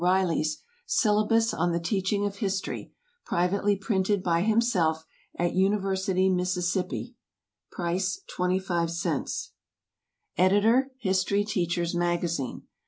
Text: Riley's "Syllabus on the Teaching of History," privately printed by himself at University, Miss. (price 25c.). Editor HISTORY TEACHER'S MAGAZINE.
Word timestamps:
Riley's 0.03 0.63
"Syllabus 0.87 1.53
on 1.53 1.73
the 1.73 1.79
Teaching 1.79 2.25
of 2.25 2.37
History," 2.37 2.91
privately 3.23 3.75
printed 3.75 4.23
by 4.23 4.41
himself 4.41 5.05
at 5.37 5.53
University, 5.53 6.27
Miss. 6.27 6.57
(price 7.71 8.19
25c.). 8.35 9.49
Editor 10.39 10.89
HISTORY 11.01 11.43
TEACHER'S 11.45 11.93
MAGAZINE. 11.93 12.63